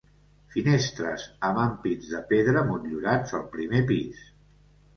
Finestres 0.53 1.25
amb 1.49 1.61
ampits 1.65 2.09
de 2.15 2.23
pedra 2.33 2.65
motllurats 2.73 3.39
al 3.41 3.47
primer 3.55 3.87
pis. 3.95 4.27